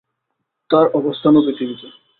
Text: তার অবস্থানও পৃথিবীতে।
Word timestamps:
তার 0.69 0.85
অবস্থানও 0.93 1.45
পৃথিবীতে। 1.45 1.87